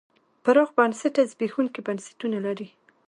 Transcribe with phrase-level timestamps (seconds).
[0.43, 2.67] پراخ بنسټه زبېښونکي بنسټونه لري.